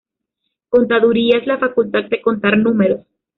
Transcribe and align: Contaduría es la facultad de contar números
Contaduría 0.69 1.37
es 1.37 1.45
la 1.45 1.59
facultad 1.59 2.05
de 2.05 2.23
contar 2.23 2.57
números 2.57 3.05